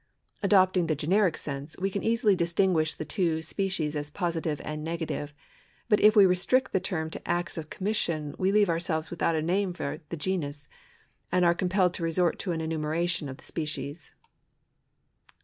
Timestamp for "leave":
8.51-8.67